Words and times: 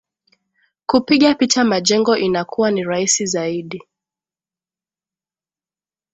Kupiga 0.85 1.35
picha 1.35 1.63
majengo 1.63 2.17
inakuwa 2.17 2.71
ni 2.71 2.83
rahisi 2.83 3.25
zaidi 3.25 3.83